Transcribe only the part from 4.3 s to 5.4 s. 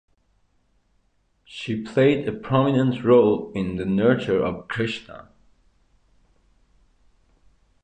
of Krishna.